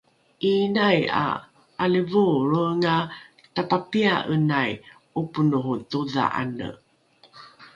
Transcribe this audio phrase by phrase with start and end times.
[0.49, 1.27] ’iinai ’a
[1.83, 2.95] ’alivoolroenga
[3.55, 4.71] tapapia’enai
[5.19, 6.69] ’oponoho todha’ane